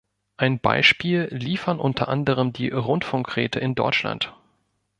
Ein 0.37 0.59
Beispiel 0.59 1.27
liefern 1.29 1.79
unter 1.79 2.07
anderem 2.07 2.53
die 2.53 2.69
Rundfunkräte 2.69 3.59
in 3.59 3.75
Deutschland. 3.75 4.33